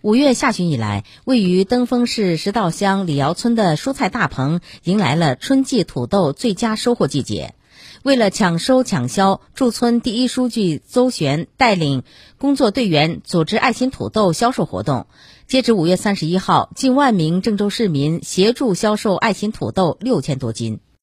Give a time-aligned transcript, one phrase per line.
[0.00, 7.56] 五月下旬以来，位于登封市石道乡李窑村的蔬菜大棚迎来了春季土豆最佳收获季节。
[8.04, 12.04] 为了抢收抢销，驻村第一书记邹璇带领
[12.38, 15.08] 工作队员组织爱心土豆销售活动。
[15.48, 20.78] 截至五月三十一号，近万名郑州市民协助销售爱心土豆六千多斤。